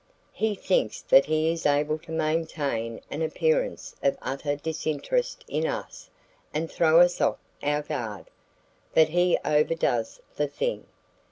[0.33, 6.09] He thinks that he is able to maintain an appearance of utter disinterest in us
[6.55, 8.31] and throw us off our guard.
[8.95, 10.87] But he overdoes the thing.